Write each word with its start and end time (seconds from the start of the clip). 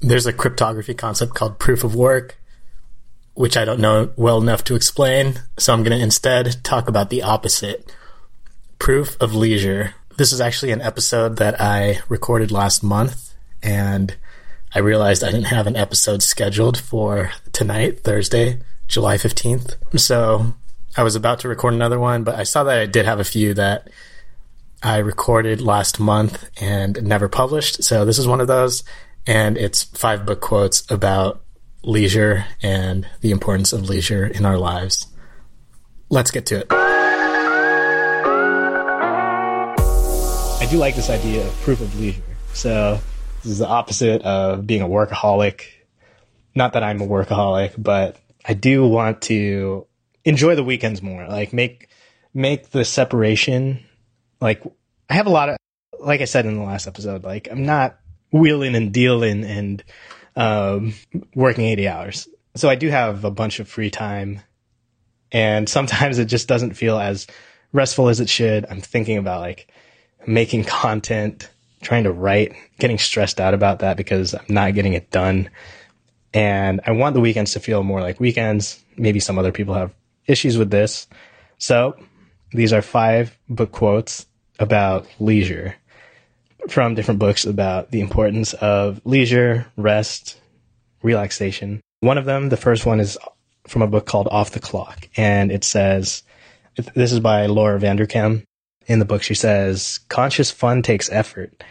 There's 0.00 0.26
a 0.26 0.32
cryptography 0.32 0.94
concept 0.94 1.34
called 1.34 1.58
proof 1.58 1.82
of 1.82 1.94
work, 1.94 2.38
which 3.34 3.56
I 3.56 3.64
don't 3.64 3.80
know 3.80 4.10
well 4.16 4.40
enough 4.40 4.64
to 4.64 4.74
explain, 4.74 5.40
so 5.56 5.72
I'm 5.72 5.82
going 5.82 5.96
to 5.96 6.02
instead 6.02 6.62
talk 6.64 6.88
about 6.88 7.10
the 7.10 7.22
opposite 7.22 7.94
proof 8.78 9.16
of 9.20 9.34
leisure. 9.34 9.94
This 10.16 10.32
is 10.32 10.40
actually 10.40 10.72
an 10.72 10.82
episode 10.82 11.36
that 11.36 11.60
I 11.60 12.00
recorded 12.08 12.50
last 12.50 12.82
month, 12.82 13.34
and 13.62 14.16
I 14.74 14.80
realized 14.80 15.24
I 15.24 15.30
didn't 15.30 15.46
have 15.46 15.66
an 15.66 15.76
episode 15.76 16.22
scheduled 16.22 16.78
for 16.78 17.32
tonight, 17.52 18.00
Thursday, 18.00 18.60
July 18.86 19.16
15th. 19.16 19.76
So 19.98 20.54
I 20.96 21.02
was 21.02 21.14
about 21.14 21.40
to 21.40 21.48
record 21.48 21.74
another 21.74 21.98
one, 21.98 22.24
but 22.24 22.34
I 22.34 22.42
saw 22.42 22.64
that 22.64 22.78
I 22.78 22.86
did 22.86 23.04
have 23.04 23.20
a 23.20 23.24
few 23.24 23.54
that 23.54 23.88
I 24.82 24.98
recorded 24.98 25.60
last 25.60 25.98
month 25.98 26.48
and 26.60 27.02
never 27.02 27.28
published. 27.28 27.82
So 27.82 28.04
this 28.04 28.18
is 28.18 28.28
one 28.28 28.40
of 28.40 28.46
those. 28.46 28.84
And 29.28 29.56
it's 29.58 29.84
five 29.84 30.24
book 30.24 30.40
quotes 30.40 30.90
about 30.90 31.42
leisure 31.82 32.46
and 32.62 33.06
the 33.20 33.30
importance 33.30 33.74
of 33.74 33.86
leisure 33.86 34.26
in 34.26 34.46
our 34.46 34.56
lives. 34.56 35.06
Let's 36.08 36.30
get 36.30 36.46
to 36.46 36.60
it. 36.60 36.66
I 40.60 40.66
do 40.70 40.78
like 40.78 40.96
this 40.96 41.10
idea 41.10 41.46
of 41.46 41.52
proof 41.60 41.82
of 41.82 42.00
leisure. 42.00 42.22
So 42.54 43.00
this 43.42 43.52
is 43.52 43.58
the 43.58 43.68
opposite 43.68 44.22
of 44.22 44.66
being 44.66 44.80
a 44.80 44.88
workaholic. 44.88 45.66
Not 46.54 46.72
that 46.72 46.82
I'm 46.82 47.02
a 47.02 47.06
workaholic, 47.06 47.74
but 47.76 48.16
I 48.46 48.54
do 48.54 48.88
want 48.88 49.20
to 49.22 49.86
enjoy 50.24 50.54
the 50.54 50.64
weekends 50.64 51.02
more. 51.02 51.28
Like 51.28 51.52
make 51.52 51.90
make 52.32 52.70
the 52.70 52.86
separation 52.86 53.84
like 54.40 54.62
I 55.10 55.14
have 55.14 55.26
a 55.26 55.30
lot 55.30 55.50
of 55.50 55.58
like 56.00 56.22
I 56.22 56.24
said 56.24 56.46
in 56.46 56.56
the 56.56 56.64
last 56.64 56.86
episode, 56.86 57.24
like 57.24 57.48
I'm 57.50 57.66
not 57.66 57.98
wheeling 58.30 58.74
and 58.74 58.92
dealing 58.92 59.44
and 59.44 59.84
um, 60.36 60.94
working 61.34 61.64
80 61.64 61.88
hours. 61.88 62.28
So 62.54 62.68
I 62.68 62.74
do 62.74 62.88
have 62.88 63.24
a 63.24 63.30
bunch 63.30 63.60
of 63.60 63.68
free 63.68 63.90
time 63.90 64.40
and 65.32 65.68
sometimes 65.68 66.18
it 66.18 66.26
just 66.26 66.48
doesn't 66.48 66.74
feel 66.74 66.98
as 66.98 67.26
restful 67.72 68.08
as 68.08 68.20
it 68.20 68.28
should. 68.28 68.66
I'm 68.70 68.80
thinking 68.80 69.18
about 69.18 69.40
like 69.40 69.70
making 70.26 70.64
content, 70.64 71.50
trying 71.80 72.04
to 72.04 72.12
write, 72.12 72.54
getting 72.78 72.98
stressed 72.98 73.40
out 73.40 73.54
about 73.54 73.80
that 73.80 73.96
because 73.96 74.34
I'm 74.34 74.46
not 74.48 74.74
getting 74.74 74.94
it 74.94 75.10
done. 75.10 75.50
And 76.34 76.80
I 76.86 76.92
want 76.92 77.14
the 77.14 77.20
weekends 77.20 77.52
to 77.52 77.60
feel 77.60 77.82
more 77.82 78.00
like 78.00 78.20
weekends. 78.20 78.82
Maybe 78.96 79.20
some 79.20 79.38
other 79.38 79.52
people 79.52 79.74
have 79.74 79.94
issues 80.26 80.58
with 80.58 80.70
this. 80.70 81.06
So 81.58 81.96
these 82.52 82.72
are 82.72 82.82
five 82.82 83.36
book 83.48 83.72
quotes 83.72 84.26
about 84.58 85.06
leisure 85.18 85.76
from 86.70 86.94
different 86.94 87.20
books 87.20 87.44
about 87.44 87.90
the 87.90 88.00
importance 88.00 88.52
of 88.54 89.00
leisure, 89.04 89.66
rest, 89.76 90.38
relaxation. 91.02 91.80
One 92.00 92.18
of 92.18 92.24
them, 92.24 92.48
the 92.48 92.56
first 92.56 92.86
one 92.86 93.00
is 93.00 93.18
from 93.66 93.82
a 93.82 93.86
book 93.86 94.06
called 94.06 94.28
Off 94.30 94.52
the 94.52 94.60
Clock. 94.60 95.08
And 95.16 95.50
it 95.50 95.64
says, 95.64 96.22
this 96.94 97.12
is 97.12 97.20
by 97.20 97.46
Laura 97.46 97.78
Vanderkam. 97.78 98.44
In 98.86 98.98
the 98.98 99.04
book, 99.04 99.22
she 99.22 99.34
says, 99.34 99.98
conscious 100.08 100.50
fun 100.50 100.82
takes 100.82 101.10
effort. 101.10 101.62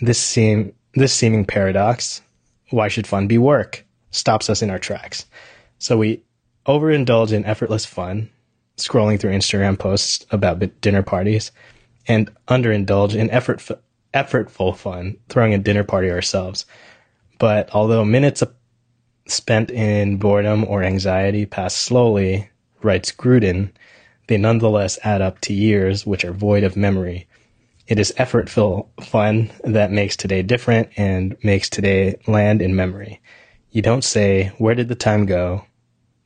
This 0.00 0.18
seem, 0.18 0.74
this 0.94 1.12
seeming 1.12 1.44
paradox, 1.44 2.22
why 2.70 2.88
should 2.88 3.06
fun 3.06 3.26
be 3.26 3.38
work? 3.38 3.84
Stops 4.10 4.50
us 4.50 4.62
in 4.62 4.70
our 4.70 4.78
tracks. 4.78 5.26
So 5.78 5.96
we 5.96 6.22
overindulge 6.66 7.32
in 7.32 7.44
effortless 7.44 7.84
fun, 7.84 8.30
scrolling 8.76 9.18
through 9.18 9.32
Instagram 9.32 9.78
posts 9.78 10.24
about 10.30 10.80
dinner 10.80 11.02
parties, 11.02 11.50
and 12.06 12.30
underindulge 12.48 13.14
in 13.14 13.30
effort, 13.30 13.60
effortful 14.14 14.76
fun, 14.76 15.16
throwing 15.28 15.54
a 15.54 15.58
dinner 15.58 15.84
party 15.84 16.10
ourselves. 16.10 16.66
But 17.38 17.70
although 17.74 18.04
minutes 18.04 18.42
spent 19.26 19.70
in 19.70 20.16
boredom 20.18 20.64
or 20.64 20.82
anxiety 20.82 21.46
pass 21.46 21.74
slowly, 21.74 22.50
writes 22.82 23.12
Gruden, 23.12 23.70
they 24.28 24.36
nonetheless 24.36 24.98
add 25.02 25.20
up 25.22 25.40
to 25.42 25.52
years 25.52 26.06
which 26.06 26.24
are 26.24 26.32
void 26.32 26.64
of 26.64 26.76
memory. 26.76 27.26
It 27.86 27.98
is 27.98 28.12
effortful 28.18 28.88
fun 29.04 29.50
that 29.64 29.90
makes 29.90 30.16
today 30.16 30.42
different 30.42 30.90
and 30.96 31.36
makes 31.42 31.68
today 31.68 32.16
land 32.26 32.62
in 32.62 32.76
memory. 32.76 33.20
You 33.70 33.82
don't 33.82 34.04
say, 34.04 34.52
where 34.58 34.74
did 34.74 34.88
the 34.88 34.94
time 34.94 35.26
go? 35.26 35.64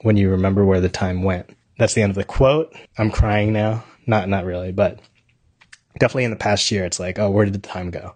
when 0.07 0.17
you 0.17 0.31
remember 0.31 0.65
where 0.65 0.81
the 0.81 0.89
time 0.89 1.23
went. 1.23 1.51
That's 1.79 1.95
the 1.95 2.03
end 2.03 2.11
of 2.11 2.17
the 2.17 2.25
quote. 2.25 2.73
I'm 2.97 3.11
crying 3.11 3.53
now. 3.53 3.85
Not, 4.07 4.29
not 4.29 4.45
really, 4.45 4.73
but 4.73 5.01
definitely 5.99 6.25
in 6.25 6.31
the 6.31 6.37
past 6.37 6.71
year, 6.71 6.85
it's 6.85 7.01
like, 7.01 7.19
oh, 7.19 7.31
where 7.31 7.45
did 7.45 7.55
the 7.55 7.59
time 7.59 7.91
go? 7.91 8.15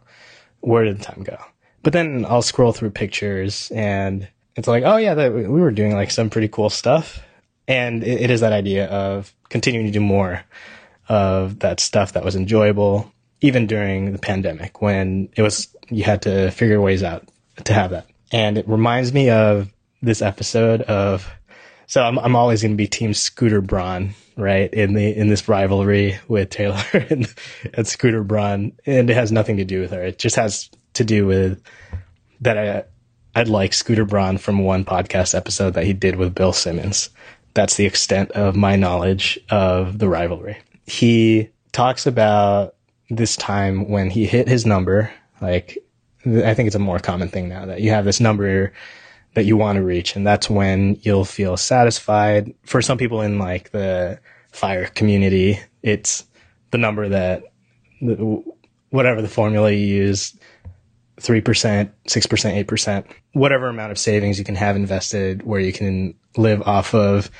Where 0.61 0.85
did 0.85 0.99
the 0.99 1.05
time 1.05 1.23
go? 1.23 1.39
But 1.83 1.93
then 1.93 2.27
I'll 2.29 2.43
scroll 2.43 2.73
through 2.73 2.91
pictures 2.91 3.71
and 3.75 4.29
it's 4.57 4.69
like, 4.69 4.85
oh 4.85 4.97
yeah, 4.97 5.15
that, 5.15 5.33
we 5.33 5.45
were 5.45 5.71
doing 5.71 5.95
like 5.95 6.11
some 6.11 6.29
pretty 6.29 6.49
cool 6.49 6.71
stuff. 6.71 7.23
And 7.67 8.03
it, 8.03 8.23
it 8.23 8.31
is 8.31 8.41
that 8.41 8.53
idea 8.53 8.87
of 8.89 9.35
continuing 9.49 9.87
to 9.87 9.93
do 9.93 10.01
more 10.01 10.45
of 11.09 11.61
that 11.61 11.81
stuff 11.81 12.13
that 12.13 12.25
was 12.25 12.37
enjoyable, 12.37 13.11
even 13.41 13.67
during 13.67 14.13
the 14.13 14.19
pandemic 14.19 14.83
when 14.83 15.31
it 15.37 15.43
was, 15.43 15.75
you 15.89 16.05
had 16.05 16.23
to 16.23 16.51
figure 16.51 16.81
ways 16.81 17.03
out 17.03 17.27
to 17.65 17.73
have 17.73 17.91
that. 17.91 18.07
And 18.33 18.59
it 18.59 18.69
reminds 18.69 19.13
me 19.13 19.31
of 19.31 19.73
this 20.03 20.23
episode 20.23 20.83
of 20.83 21.31
so 21.91 22.05
I'm 22.05 22.21
I'm 22.21 22.37
always 22.37 22.63
going 22.63 22.71
to 22.71 22.77
be 22.77 22.87
Team 22.87 23.13
Scooter 23.13 23.61
Braun, 23.61 24.11
right? 24.41 24.73
In 24.73 24.95
the 24.95 25.17
in 25.17 25.29
this 25.29 25.49
rivalry 25.49 26.19
with 26.29 26.51
Taylor 26.51 26.83
and, 27.11 27.33
and 27.75 27.87
Scooter 27.87 28.25
Braun, 28.25 28.73
and 28.87 29.11
it 29.11 29.15
has 29.15 29.31
nothing 29.31 29.59
to 29.59 29.65
do 29.65 29.81
with 29.81 29.93
her. 29.93 30.03
It 30.03 30.19
just 30.19 30.37
has 30.37 30.71
to 30.95 31.05
do 31.05 31.27
with 31.27 31.63
that 32.41 32.59
I 32.59 32.85
I'd 33.35 33.49
like 33.49 33.73
Scooter 33.73 34.05
Braun 34.05 34.39
from 34.39 34.65
one 34.65 34.85
podcast 34.85 35.35
episode 35.35 35.75
that 35.75 35.85
he 35.85 35.93
did 35.93 36.17
with 36.17 36.35
Bill 36.35 36.53
Simmons. 36.53 37.11
That's 37.55 37.77
the 37.77 37.87
extent 37.87 38.33
of 38.33 38.57
my 38.57 38.77
knowledge 38.77 39.39
of 39.51 39.99
the 39.99 40.09
rivalry. 40.09 40.59
He 40.87 41.51
talks 41.73 42.07
about 42.07 42.75
this 43.09 43.37
time 43.37 43.89
when 43.89 44.11
he 44.11 44.27
hit 44.27 44.49
his 44.49 44.67
number. 44.67 45.13
Like, 45.41 45.79
I 46.27 46.55
think 46.55 46.67
it's 46.67 46.77
a 46.77 46.81
more 46.81 46.99
common 46.99 47.29
thing 47.29 47.49
now 47.49 47.67
that 47.67 47.81
you 47.81 47.91
have 47.91 48.05
this 48.05 48.21
number 48.21 48.73
that 49.35 49.45
you 49.45 49.57
want 49.57 49.77
to 49.77 49.83
reach. 49.83 50.17
And 50.17 50.27
that's 50.27 50.51
when 50.51 50.99
you'll 51.03 51.25
feel 51.25 51.57
satisfied. 51.57 52.55
For 52.65 52.83
some 52.83 52.99
people 52.99 53.21
in 53.23 53.39
like 53.39 53.71
the 53.71 54.19
fire 54.53 54.87
community, 54.87 55.61
it's 55.83 56.25
the 56.71 56.79
number 56.79 57.09
that 57.09 57.45
whatever 58.91 59.23
the 59.23 59.29
formula 59.29 59.71
you 59.71 59.87
use, 59.87 60.37
3%, 61.21 61.91
6%, 62.09 62.65
8%, 62.65 63.05
whatever 63.33 63.69
amount 63.69 63.93
of 63.93 63.99
savings 63.99 64.39
you 64.39 64.45
can 64.45 64.55
have 64.55 64.77
invested 64.77 65.43
where 65.43 65.61
you 65.61 65.73
can 65.73 66.15
live 66.37 66.63
off 66.63 66.95
of 66.95 67.31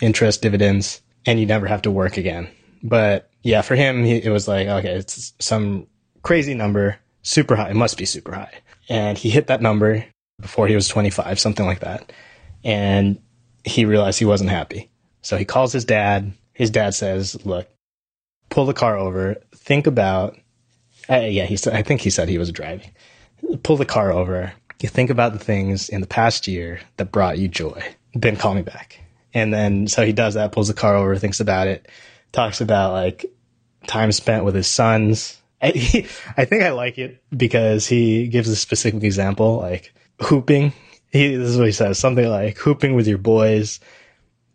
interest 0.00 0.42
dividends 0.42 1.00
and 1.26 1.38
you 1.38 1.46
never 1.46 1.66
have 1.66 1.82
to 1.82 1.90
work 1.90 2.16
again. 2.16 2.48
But 2.82 3.30
yeah, 3.42 3.62
for 3.62 3.76
him, 3.76 4.04
he, 4.04 4.16
it 4.16 4.30
was 4.30 4.48
like, 4.48 4.68
okay, 4.68 4.94
it's 4.94 5.32
some 5.38 5.86
crazy 6.22 6.54
number, 6.54 6.98
super 7.22 7.56
high. 7.56 7.70
It 7.70 7.76
must 7.76 7.96
be 7.96 8.04
super 8.04 8.32
high. 8.32 8.52
And 8.88 9.16
he 9.16 9.30
hit 9.30 9.46
that 9.48 9.62
number 9.62 10.04
before 10.40 10.68
he 10.68 10.74
was 10.74 10.88
25, 10.88 11.38
something 11.38 11.66
like 11.66 11.80
that. 11.80 12.12
And 12.64 13.20
he 13.64 13.84
realized 13.84 14.18
he 14.18 14.24
wasn't 14.24 14.50
happy. 14.50 14.90
So 15.22 15.36
he 15.36 15.44
calls 15.44 15.72
his 15.72 15.84
dad. 15.84 16.32
His 16.52 16.70
dad 16.70 16.94
says, 16.94 17.44
look, 17.44 17.68
pull 18.50 18.66
the 18.66 18.74
car 18.74 18.96
over. 18.96 19.36
Think 19.54 19.86
about, 19.86 20.36
uh, 21.10 21.16
yeah, 21.18 21.44
he 21.44 21.56
said, 21.56 21.74
I 21.74 21.82
think 21.82 22.00
he 22.00 22.10
said 22.10 22.28
he 22.28 22.38
was 22.38 22.52
driving. 22.52 22.90
Pull 23.62 23.76
the 23.76 23.84
car 23.84 24.12
over. 24.12 24.52
You 24.80 24.88
think 24.88 25.10
about 25.10 25.32
the 25.32 25.38
things 25.38 25.88
in 25.88 26.00
the 26.00 26.06
past 26.06 26.46
year 26.46 26.80
that 26.96 27.12
brought 27.12 27.38
you 27.38 27.48
joy. 27.48 27.82
Then 28.14 28.36
call 28.36 28.54
me 28.54 28.62
back. 28.62 29.00
And 29.34 29.52
then, 29.52 29.88
so 29.88 30.04
he 30.04 30.12
does 30.12 30.34
that, 30.34 30.52
pulls 30.52 30.68
the 30.68 30.74
car 30.74 30.94
over, 30.94 31.16
thinks 31.16 31.40
about 31.40 31.66
it, 31.66 31.88
talks 32.32 32.60
about 32.60 32.92
like 32.92 33.26
time 33.86 34.12
spent 34.12 34.44
with 34.44 34.54
his 34.54 34.68
sons. 34.68 35.40
I, 35.60 35.68
he, 35.74 36.06
I 36.36 36.44
think 36.44 36.62
I 36.62 36.70
like 36.70 36.98
it 36.98 37.22
because 37.36 37.86
he 37.86 38.28
gives 38.28 38.48
a 38.48 38.56
specific 38.56 39.02
example, 39.02 39.58
like 39.58 39.92
hooping. 40.20 40.72
He, 41.10 41.34
this 41.36 41.48
is 41.48 41.56
what 41.56 41.66
he 41.66 41.72
says, 41.72 41.98
something 41.98 42.28
like 42.28 42.58
hooping 42.58 42.94
with 42.94 43.06
your 43.06 43.18
boys 43.18 43.80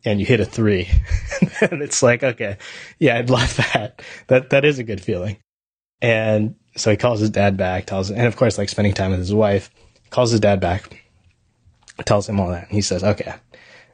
and 0.06 0.20
you 0.20 0.26
hit 0.26 0.40
a 0.40 0.46
three. 0.46 0.90
and 1.62 1.82
it's 1.82 2.04
like, 2.04 2.24
okay, 2.24 2.58
yeah, 3.00 3.18
I'd 3.18 3.30
love 3.30 3.56
that. 3.58 4.02
That, 4.28 4.50
that 4.52 4.66
is 4.66 4.80
a 4.80 4.84
good 4.84 5.02
feeling. 5.02 5.38
And 6.02 6.56
so 6.76 6.92
he 6.92 6.98
calls 6.98 7.22
his 7.22 7.30
dad 7.30 7.58
back, 7.58 7.86
tells, 7.86 8.12
and 8.12 8.28
of 8.28 8.36
course, 8.36 8.58
like 8.58 8.70
spending 8.70 8.94
time 8.94 9.12
with 9.12 9.20
his 9.20 9.34
wife, 9.34 9.70
calls 10.10 10.32
his 10.32 10.42
dad 10.42 10.60
back, 10.60 11.02
tells 12.06 12.28
him 12.28 12.40
all 12.40 12.50
that. 12.50 12.64
And 12.64 12.74
He 12.74 12.82
says, 12.82 13.04
okay, 13.04 13.34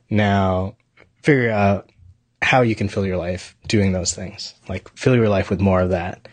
now 0.09 0.75
figure 1.21 1.51
out 1.51 1.91
how 2.41 2.61
you 2.61 2.75
can 2.75 2.89
fill 2.89 3.05
your 3.05 3.17
life 3.17 3.55
doing 3.67 3.91
those 3.91 4.13
things. 4.13 4.55
Like 4.67 4.89
fill 4.97 5.15
your 5.15 5.29
life 5.29 5.49
with 5.49 5.59
more 5.59 5.81
of 5.81 5.91
that. 5.91 6.27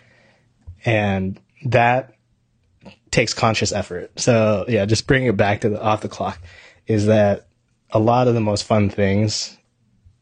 And 0.84 1.40
that 1.66 2.14
takes 3.16 3.32
conscious 3.32 3.72
effort. 3.72 4.10
So 4.20 4.66
yeah, 4.68 4.84
just 4.84 5.06
bringing 5.06 5.28
it 5.28 5.38
back 5.38 5.62
to 5.62 5.70
the 5.70 5.82
off 5.82 6.02
the 6.02 6.08
clock 6.08 6.38
is 6.86 7.06
that 7.06 7.46
a 7.90 7.98
lot 7.98 8.28
of 8.28 8.34
the 8.34 8.42
most 8.42 8.64
fun 8.64 8.90
things, 8.90 9.56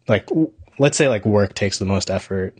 like 0.06 0.28
let's 0.78 0.96
say 0.96 1.08
like 1.08 1.24
work 1.26 1.54
takes 1.54 1.80
the 1.80 1.86
most 1.86 2.08
effort, 2.08 2.54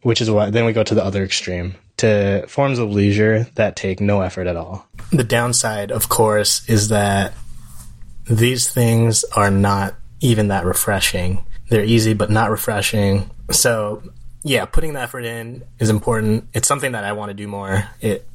which 0.00 0.22
is 0.22 0.30
why 0.30 0.48
then 0.48 0.64
we 0.64 0.72
go 0.72 0.82
to 0.82 0.94
the 0.94 1.04
other 1.04 1.22
extreme 1.22 1.74
to 1.98 2.46
forms 2.48 2.78
of 2.78 2.90
leisure 2.90 3.46
that 3.56 3.76
take 3.76 4.00
no 4.00 4.22
effort 4.22 4.46
at 4.46 4.56
all. 4.56 4.88
The 5.10 5.22
downside, 5.22 5.92
of 5.92 6.08
course, 6.08 6.66
is 6.66 6.88
that 6.88 7.34
these 8.24 8.72
things 8.72 9.22
are 9.36 9.50
not 9.50 9.94
even 10.20 10.48
that 10.48 10.64
refreshing. 10.64 11.44
They're 11.68 11.84
easy, 11.84 12.14
but 12.14 12.30
not 12.30 12.50
refreshing. 12.50 13.30
So, 13.50 14.02
yeah, 14.44 14.64
putting 14.64 14.94
the 14.94 15.00
effort 15.02 15.26
in 15.26 15.62
is 15.78 15.90
important. 15.90 16.48
It's 16.54 16.66
something 16.66 16.92
that 16.92 17.04
I 17.04 17.12
want 17.12 17.28
to 17.28 17.34
do 17.34 17.46
more. 17.46 17.86
It, 18.00 18.26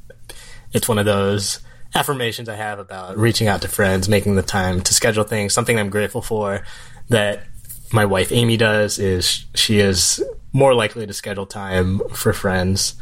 it's 0.73 0.87
one 0.87 0.97
of 0.97 1.05
those 1.05 1.59
affirmations 1.95 2.49
I 2.49 2.55
have 2.55 2.79
about 2.79 3.17
reaching 3.17 3.47
out 3.47 3.61
to 3.61 3.67
friends, 3.67 4.09
making 4.09 4.35
the 4.35 4.43
time 4.43 4.81
to 4.81 4.93
schedule 4.93 5.23
things. 5.23 5.53
Something 5.53 5.79
I'm 5.79 5.89
grateful 5.89 6.21
for 6.21 6.63
that 7.09 7.43
my 7.91 8.05
wife 8.05 8.31
Amy 8.31 8.57
does 8.57 8.99
is 8.99 9.45
she 9.55 9.79
is 9.79 10.23
more 10.53 10.73
likely 10.73 11.05
to 11.07 11.13
schedule 11.13 11.45
time 11.45 12.01
for 12.09 12.33
friends 12.33 12.95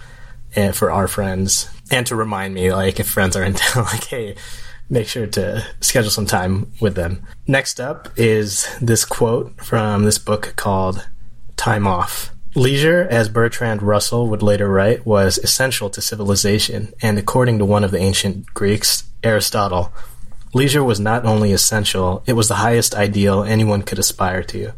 and 0.56 0.76
for 0.76 0.92
our 0.92 1.08
friends 1.08 1.70
and 1.92 2.06
to 2.08 2.16
remind 2.16 2.54
me 2.54 2.72
like 2.72 3.00
if 3.00 3.08
friends 3.08 3.36
are 3.36 3.44
in 3.44 3.54
town 3.56 3.84
like 3.86 4.06
hey 4.06 4.36
make 4.90 5.08
sure 5.08 5.26
to 5.26 5.66
schedule 5.82 6.12
some 6.12 6.26
time 6.26 6.72
with 6.80 6.96
them. 6.96 7.24
Next 7.48 7.80
up 7.80 8.10
is 8.16 8.68
this 8.80 9.06
quote 9.06 9.60
from 9.64 10.04
this 10.06 10.20
book 10.20 10.54
called 10.56 11.08
Time 11.58 11.88
Off. 11.88 12.32
Leisure, 12.56 13.06
as 13.12 13.28
Bertrand 13.28 13.82
Russell 13.82 14.30
would 14.30 14.42
later 14.42 14.70
write, 14.70 15.06
was 15.06 15.38
essential 15.38 15.90
to 15.90 16.02
civilization, 16.02 16.94
and 17.02 17.20
according 17.20 17.60
to 17.60 17.66
one 17.66 17.84
of 17.84 17.92
the 17.92 18.00
ancient 18.00 18.46
Greeks, 18.54 19.04
Aristotle, 19.24 19.92
leisure 20.54 20.84
was 20.84 21.00
not 21.00 21.26
only 21.26 21.52
essential, 21.52 22.24
it 22.26 22.34
was 22.34 22.48
the 22.48 22.56
highest 22.56 22.96
ideal 22.96 23.44
anyone 23.44 23.82
could 23.82 24.00
aspire 24.00 24.42
to. 24.44 24.72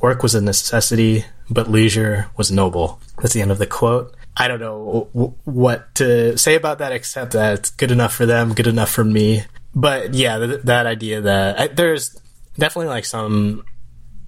Work 0.00 0.22
was 0.22 0.36
a 0.36 0.40
necessity, 0.40 1.24
but 1.50 1.68
leisure 1.68 2.30
was 2.36 2.52
noble. 2.52 3.00
That's 3.18 3.34
the 3.34 3.42
end 3.42 3.50
of 3.50 3.58
the 3.58 3.66
quote. 3.66 4.14
I 4.36 4.46
don't 4.46 4.60
know 4.60 5.08
what 5.44 5.94
to 5.96 6.38
say 6.38 6.54
about 6.54 6.78
that 6.78 6.92
except 6.92 7.32
that 7.32 7.58
it's 7.58 7.70
good 7.70 7.90
enough 7.90 8.14
for 8.14 8.26
them, 8.26 8.54
good 8.54 8.66
enough 8.66 8.90
for 8.90 9.02
me. 9.02 9.44
But 9.74 10.14
yeah, 10.14 10.38
th- 10.38 10.62
that 10.62 10.86
idea 10.86 11.22
that 11.22 11.58
I, 11.58 11.66
there's 11.68 12.20
definitely 12.58 12.88
like 12.88 13.04
some 13.04 13.64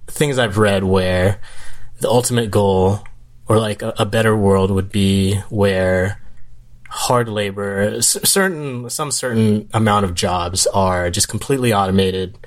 things 0.07 0.37
I've 0.37 0.57
read 0.57 0.83
where 0.83 1.39
the 1.99 2.09
ultimate 2.09 2.51
goal 2.51 3.01
or 3.47 3.59
like 3.59 3.81
a, 3.81 3.93
a 3.97 4.05
better 4.05 4.35
world 4.35 4.71
would 4.71 4.91
be 4.91 5.35
where 5.49 6.21
hard 6.89 7.29
labor, 7.29 8.01
certain 8.01 8.89
some 8.89 9.11
certain 9.11 9.69
amount 9.73 10.05
of 10.05 10.13
jobs 10.13 10.67
are 10.67 11.09
just 11.09 11.29
completely 11.29 11.73
automated, 11.73 12.37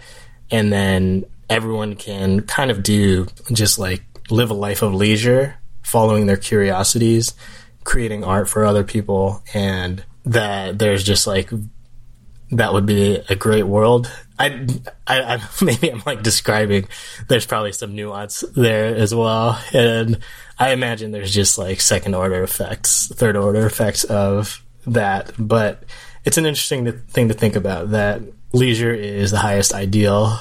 and 0.51 0.73
then 0.73 1.25
everyone 1.49 1.95
can 1.95 2.41
kind 2.43 2.71
of 2.71 2.83
do 2.83 3.27
just 3.53 3.79
like 3.79 4.03
live 4.31 4.51
a 4.51 4.55
life 4.55 4.83
of 4.83 4.95
leisure 4.95 5.57
following 5.83 6.27
their 6.27 6.37
curiosities, 6.37 7.35
creating 7.85 8.25
art 8.25 8.49
for 8.49 8.65
other 8.65 8.85
people, 8.85 9.43
and 9.55 10.05
that 10.25 10.79
there's 10.79 11.05
just 11.05 11.27
like 11.27 11.51
that 12.53 12.73
would 12.73 12.87
be 12.87 13.21
a 13.29 13.35
great 13.35 13.65
world. 13.65 14.11
I, 14.39 14.67
I, 15.07 15.35
I, 15.35 15.43
maybe 15.65 15.91
I'm 15.91 16.03
like 16.07 16.23
describing. 16.23 16.87
There's 17.29 17.47
probably 17.47 17.73
some 17.73 17.95
nuance 17.95 18.45
there 18.55 18.95
as 18.95 19.15
well, 19.15 19.61
and 19.73 20.19
I 20.59 20.73
imagine 20.73 21.11
there's 21.11 21.35
just 21.35 21.59
like 21.59 21.81
second 21.81 22.15
order 22.15 22.43
effects, 22.43 23.09
third 23.09 23.37
order 23.37 23.67
effects 23.67 24.05
of 24.05 24.63
that. 24.87 25.33
But 25.39 25.85
it's 26.25 26.39
an 26.39 26.47
interesting 26.47 26.91
thing 27.09 27.29
to 27.29 27.35
think 27.35 27.57
about. 27.57 27.91
That 27.91 28.23
leisure 28.53 28.95
is 28.95 29.31
the 29.31 29.39
highest 29.39 29.75
ideal 29.75 30.39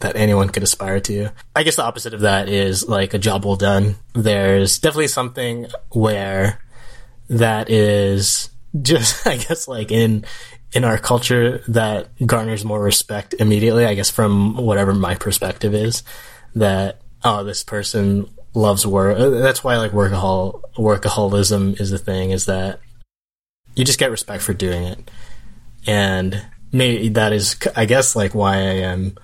that 0.00 0.16
anyone 0.16 0.48
could 0.48 0.64
aspire 0.64 1.00
to. 1.00 1.30
I 1.54 1.62
guess 1.62 1.76
the 1.76 1.84
opposite 1.84 2.12
of 2.12 2.20
that 2.20 2.48
is 2.48 2.88
like 2.88 3.14
a 3.14 3.18
job 3.18 3.44
well 3.44 3.56
done. 3.56 3.94
There's 4.14 4.78
definitely 4.78 5.08
something 5.08 5.68
where 5.90 6.60
that 7.28 7.70
is 7.70 8.50
just, 8.80 9.26
I 9.26 9.36
guess, 9.36 9.68
like 9.68 9.90
in 9.90 10.24
in 10.72 10.84
our 10.84 10.98
culture 10.98 11.58
that 11.68 12.08
garners 12.26 12.64
more 12.64 12.82
respect 12.82 13.34
immediately. 13.38 13.84
I 13.84 13.94
guess 13.94 14.10
from 14.10 14.56
whatever 14.56 14.94
my 14.94 15.14
perspective 15.14 15.74
is, 15.74 16.02
that 16.54 17.00
oh, 17.24 17.44
this 17.44 17.62
person 17.62 18.28
loves 18.54 18.86
work. 18.86 19.18
That's 19.18 19.62
why 19.62 19.76
like 19.76 19.92
workahol 19.92 20.62
workaholism 20.76 21.80
is 21.80 21.90
the 21.90 21.98
thing. 21.98 22.30
Is 22.30 22.46
that 22.46 22.80
you 23.74 23.84
just 23.84 23.98
get 23.98 24.10
respect 24.10 24.42
for 24.42 24.54
doing 24.54 24.84
it, 24.84 25.10
and 25.86 26.44
maybe 26.72 27.08
that 27.10 27.32
is, 27.32 27.56
I 27.76 27.84
guess, 27.84 28.16
like 28.16 28.34
why 28.34 28.56
I 28.56 28.82
am 28.82 29.16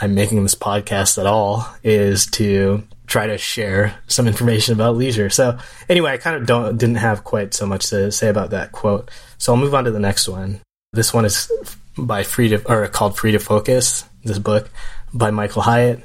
I'm 0.00 0.14
making 0.14 0.42
this 0.42 0.54
podcast 0.54 1.18
at 1.18 1.26
all 1.26 1.68
is 1.82 2.26
to 2.26 2.84
try 3.06 3.26
to 3.26 3.38
share 3.38 3.98
some 4.06 4.28
information 4.28 4.74
about 4.74 4.96
leisure. 4.96 5.30
So 5.30 5.58
anyway, 5.88 6.12
I 6.12 6.18
kind 6.18 6.36
of 6.36 6.46
don't 6.46 6.76
didn't 6.76 6.96
have 6.96 7.24
quite 7.24 7.54
so 7.54 7.66
much 7.66 7.88
to 7.90 8.12
say 8.12 8.28
about 8.28 8.50
that 8.50 8.72
quote. 8.72 9.10
So 9.38 9.52
I'll 9.52 9.60
move 9.60 9.74
on 9.74 9.84
to 9.84 9.90
the 9.90 10.00
next 10.00 10.28
one. 10.28 10.60
This 10.92 11.12
one 11.12 11.24
is 11.24 11.50
by 11.96 12.22
Free 12.22 12.48
to 12.48 12.70
or 12.70 12.86
called 12.88 13.16
Free 13.16 13.32
to 13.32 13.38
Focus. 13.38 14.04
This 14.24 14.38
book 14.38 14.70
by 15.12 15.30
Michael 15.30 15.62
Hyatt. 15.62 16.02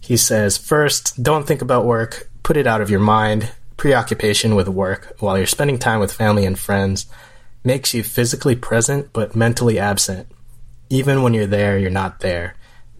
He 0.00 0.16
says, 0.16 0.58
first, 0.58 1.22
don't 1.22 1.46
think 1.46 1.62
about 1.62 1.84
work. 1.84 2.28
Put 2.42 2.56
it 2.56 2.66
out 2.66 2.80
of 2.80 2.90
your 2.90 3.00
mind. 3.00 3.52
Preoccupation 3.76 4.54
with 4.54 4.68
work 4.68 5.16
while 5.18 5.36
you're 5.36 5.46
spending 5.46 5.78
time 5.78 6.00
with 6.00 6.12
family 6.12 6.44
and 6.44 6.58
friends 6.58 7.06
makes 7.64 7.92
you 7.92 8.02
physically 8.02 8.56
present 8.56 9.12
but 9.12 9.36
mentally 9.36 9.78
absent. 9.78 10.28
Even 10.88 11.22
when 11.22 11.34
you're 11.34 11.46
there, 11.46 11.78
you're 11.78 11.90
not 11.90 12.20
there 12.20 12.54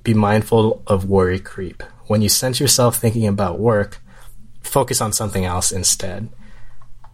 be 0.06 0.14
mindful 0.14 0.84
of 0.86 1.10
worry 1.10 1.40
creep. 1.40 1.82
When 2.06 2.22
you 2.22 2.28
sense 2.28 2.60
yourself 2.60 2.96
thinking 2.96 3.26
about 3.26 3.58
work, 3.58 4.00
focus 4.62 5.00
on 5.00 5.12
something 5.12 5.44
else 5.44 5.72
instead. 5.72 6.28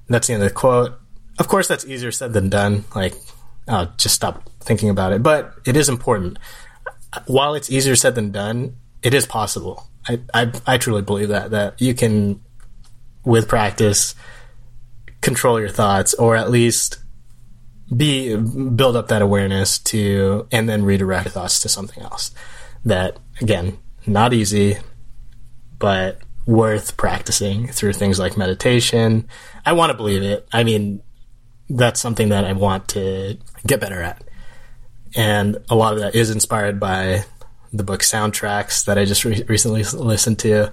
That's 0.09 0.27
the 0.27 0.35
end 0.35 0.43
of 0.43 0.51
the 0.51 0.55
quote. 0.55 1.01
Of 1.39 1.49
course, 1.49 1.67
that's 1.67 1.87
easier 1.87 2.13
said 2.13 2.35
than 2.35 2.51
done. 2.51 2.85
Like, 2.95 3.15
oh, 3.69 3.93
just 3.97 4.15
stop 4.15 4.49
thinking 4.61 4.89
about 4.89 5.13
it. 5.13 5.23
But 5.23 5.55
it 5.65 5.77
is 5.77 5.89
important. 5.89 6.39
While 7.27 7.55
it's 7.55 7.71
easier 7.71 7.97
said 7.97 8.15
than 8.15 8.33
done, 8.33 8.77
it 9.03 9.15
is 9.15 9.27
possible. 9.27 9.89
I, 10.09 10.21
I, 10.35 10.53
I 10.67 10.79
truly 10.79 11.03
believe 11.03 11.29
that, 11.29 11.51
that 11.51 11.81
you 11.81 11.95
can, 11.95 12.41
with 13.25 13.49
practice, 13.49 14.15
control 15.21 15.61
your 15.61 15.69
thoughts 15.69 16.15
or 16.15 16.37
at 16.37 16.51
least 16.51 16.99
be 17.95 18.35
build 18.37 18.97
up 18.97 19.09
that 19.09 19.23
awareness 19.23 19.79
to 19.79 20.47
and 20.51 20.69
then 20.69 20.85
redirect 20.85 21.27
your 21.27 21.33
thoughts 21.33 21.61
to 21.61 21.69
something 21.69 22.03
else 22.03 22.33
that 22.85 23.19
again, 23.41 23.79
not 24.07 24.33
easy, 24.33 24.79
but 25.79 26.19
worth 26.47 26.97
practicing 26.97 27.69
through 27.69 27.93
things 27.93 28.19
like 28.19 28.37
meditation. 28.37 29.29
I 29.65 29.73
want 29.73 29.91
to 29.91 29.97
believe 29.97 30.23
it. 30.23 30.49
I 30.53 30.65
mean, 30.65 31.03
that's 31.77 32.01
something 32.01 32.29
that 32.29 32.45
I 32.45 32.53
want 32.53 32.89
to 32.89 33.39
get 33.67 33.81
better 33.81 34.03
at. 34.03 34.23
And 35.15 35.59
a 35.69 35.75
lot 35.75 35.95
of 35.95 36.01
that 36.01 36.15
is 36.15 36.31
inspired 36.31 36.79
by 36.79 37.25
the 37.73 37.85
book 37.85 38.01
Soundtracks 38.01 38.85
that 38.85 38.99
I 38.99 39.05
just 39.05 39.25
re- 39.25 39.45
recently 39.49 39.83
listened 39.83 40.39
to. 40.41 40.73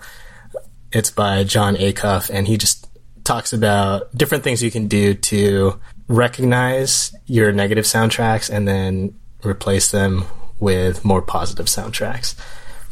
It's 0.91 1.12
by 1.12 1.44
Jon 1.44 1.75
Acuff, 1.75 2.29
and 2.29 2.48
he 2.48 2.58
just 2.58 2.88
talks 3.24 3.53
about 3.53 4.15
different 4.15 4.44
things 4.44 4.63
you 4.63 4.72
can 4.72 4.88
do 4.88 5.13
to 5.13 5.79
recognize 6.08 7.13
your 7.25 7.51
negative 7.51 7.86
soundtracks 7.86 8.50
and 8.50 8.68
then 8.68 9.13
replace 9.46 9.91
them 9.91 10.25
with 10.60 11.06
more 11.06 11.22
positive 11.22 11.68
soundtracks. 11.68 12.36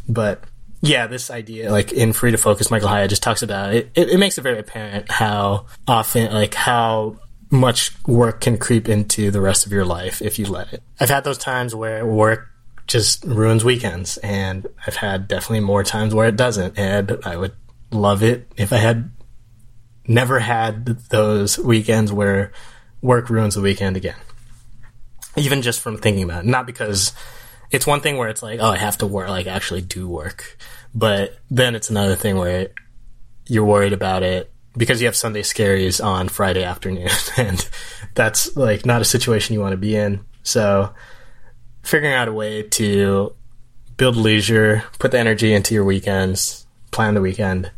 But 0.08 0.44
yeah, 0.82 1.08
this 1.08 1.32
idea, 1.32 1.72
like 1.72 1.92
in 1.92 2.14
Free 2.14 2.32
to 2.32 2.38
Focus, 2.38 2.70
Michael 2.70 2.88
Hyatt 2.88 3.10
just 3.10 3.24
talks 3.24 3.42
about 3.42 3.74
it. 3.74 3.90
It, 3.96 4.10
it 4.10 4.20
makes 4.20 4.38
it 4.38 4.42
very 4.42 4.60
apparent 4.60 5.10
how 5.10 5.66
often, 5.88 6.32
like 6.32 6.54
how 6.54 7.18
much 7.50 7.92
work 8.06 8.42
can 8.42 8.58
creep 8.58 8.90
into 8.90 9.32
the 9.32 9.42
rest 9.42 9.66
of 9.66 9.72
your 9.72 9.86
life 9.86 10.22
if 10.22 10.38
you 10.38 10.46
let 10.46 10.74
it. 10.74 10.84
I've 11.00 11.10
had 11.10 11.24
those 11.24 11.38
times 11.38 11.74
where 11.74 12.06
work 12.06 12.50
just 12.88 13.24
ruins 13.26 13.64
weekends, 13.64 14.18
and 14.18 14.68
I've 14.86 14.96
had 14.96 15.28
definitely 15.28 15.62
more 15.62 15.84
times 15.84 16.14
where 16.14 16.28
it 16.28 16.36
doesn't. 16.36 16.78
And 16.78 17.20
I 17.24 17.36
would 17.36 17.54
love 17.92 18.24
it 18.24 18.52
if 18.58 18.72
I 18.74 18.78
had 18.78 19.12
never 20.08 20.40
had 20.40 20.86
those 21.10 21.58
weekends 21.58 22.12
where 22.12 22.52
work 23.02 23.30
ruins 23.30 23.56
the 23.56 23.62
weekend 23.62 23.98
again. 23.98 24.16
Even 25.36 25.62
just 25.62 25.82
from 25.82 25.98
thinking 25.98 26.24
about 26.24 26.46
it. 26.46 26.48
Not 26.48 26.66
because 26.66 27.14
it's 27.72 27.86
one 27.86 28.02
thing 28.02 28.18
where 28.18 28.30
it's 28.30 28.42
like, 28.42 28.60
oh, 28.62 28.70
I 28.70 28.78
have 28.78 28.98
to 29.00 29.08
work, 29.08 29.30
like 29.30 29.48
actually 29.48 29.82
do 29.82 30.08
work. 30.08 30.58
But 30.96 31.38
then 31.52 31.76
it's 31.76 31.90
another 31.90 32.16
thing 32.16 32.38
where 32.38 32.70
you're 33.46 33.66
worried 33.66 33.94
about 33.94 34.24
it 34.24 34.52
because 34.78 35.02
you 35.02 35.08
have 35.08 35.16
Sunday 35.16 35.42
scaries 35.42 36.04
on 36.04 36.30
Friday 36.30 36.64
afternoon. 36.64 37.10
and 37.38 37.68
that's 38.14 38.56
like 38.56 38.86
not 38.86 39.02
a 39.02 39.06
situation 39.06 39.54
you 39.54 39.60
want 39.60 39.74
to 39.74 39.78
be 39.78 39.96
in. 39.96 40.24
So 40.44 40.94
figuring 41.84 42.14
out 42.14 42.28
a 42.28 42.34
way 42.34 42.64
to 42.64 43.34
build 43.98 44.16
leisure, 44.16 44.84
put 45.00 45.12
the 45.12 45.20
energy 45.20 45.54
into 45.54 45.74
your 45.74 45.84
weekends, 45.84 46.68
plan 46.92 47.16
the 47.16 47.22
weekend 47.22 47.72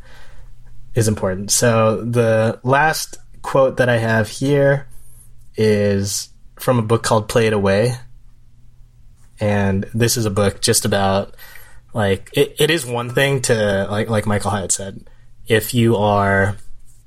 is 0.94 1.08
important. 1.08 1.52
So 1.52 2.04
the 2.04 2.60
last 2.64 3.18
quote 3.42 3.78
that 3.78 3.90
I 3.90 3.98
have 3.98 4.28
here 4.28 4.88
is 5.56 6.30
from 6.58 6.78
a 6.78 6.84
book 6.84 7.04
called 7.04 7.30
Play 7.30 7.48
It 7.48 7.54
Away 7.54 7.96
and 9.40 9.90
this 9.94 10.18
is 10.18 10.26
a 10.26 10.30
book 10.30 10.62
just 10.62 10.86
about 10.86 11.36
like 11.94 12.30
it, 12.34 12.56
it 12.60 12.70
is 12.70 12.86
one 12.86 13.10
thing 13.10 13.42
to 13.44 13.88
like 13.90 14.10
like 14.10 14.26
Michael 14.26 14.52
Hyatt 14.52 14.72
said 14.72 15.10
if 15.48 15.74
you 15.74 15.96
are 15.96 16.58